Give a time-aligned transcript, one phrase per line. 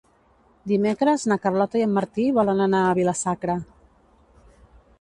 [0.69, 3.59] Dimecres na Carlota i en Martí volen anar a Vila-sacra.